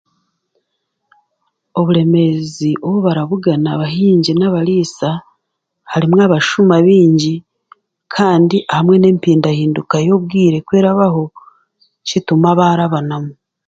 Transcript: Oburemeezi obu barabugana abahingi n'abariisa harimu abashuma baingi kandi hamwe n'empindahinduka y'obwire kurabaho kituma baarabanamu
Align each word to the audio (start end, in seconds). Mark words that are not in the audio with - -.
Oburemeezi 1.79 2.69
obu 2.85 2.97
barabugana 3.05 3.67
abahingi 3.75 4.31
n'abariisa 4.35 5.09
harimu 5.91 6.15
abashuma 6.27 6.75
baingi 6.85 7.35
kandi 8.15 8.57
hamwe 8.75 8.95
n'empindahinduka 8.99 9.95
y'obwire 10.07 10.57
kurabaho 10.67 11.23
kituma 12.07 12.49
baarabanamu 12.59 13.31